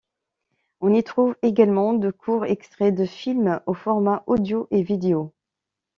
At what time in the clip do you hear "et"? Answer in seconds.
4.71-4.81